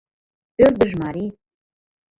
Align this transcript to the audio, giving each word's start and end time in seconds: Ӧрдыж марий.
Ӧрдыж 0.63 0.91
марий. 1.01 1.29